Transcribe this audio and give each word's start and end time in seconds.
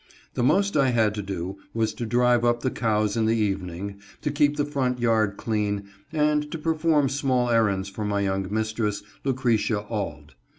The 0.33 0.41
most 0.41 0.75
I 0.75 0.89
had 0.89 1.13
to 1.13 1.21
do 1.21 1.59
was 1.75 1.93
to 1.93 2.07
drive 2.07 2.43
up 2.43 2.61
the 2.61 2.71
cows 2.71 3.15
in 3.15 3.27
the 3.27 3.35
evening, 3.37 3.99
to 4.21 4.31
keep 4.31 4.57
the 4.57 4.65
front 4.65 4.97
yard 4.97 5.37
clean, 5.37 5.89
and 6.11 6.51
to 6.51 6.57
perform 6.57 7.07
small 7.07 7.51
errands 7.51 7.87
for 7.87 8.03
my 8.03 8.21
young 8.21 8.47
mistress, 8.51 9.03
Lucretia 9.23 9.81
Auld. 9.81 10.33